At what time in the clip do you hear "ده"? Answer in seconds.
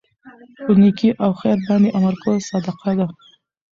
2.99-3.07